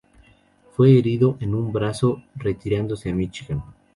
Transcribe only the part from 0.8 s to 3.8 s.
herido en un brazo, retirándose a Michoacán.